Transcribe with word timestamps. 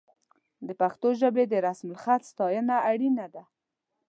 د 0.67 0.69
پښتو 0.81 1.07
ژبې 1.21 1.43
د 1.51 1.53
رسم 1.65 1.87
الخط 1.91 2.21
ساتنه 2.31 2.75
اړینه 2.91 3.25
ده. 3.33 3.43